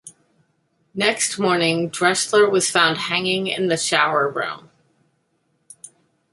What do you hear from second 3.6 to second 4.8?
the shower room.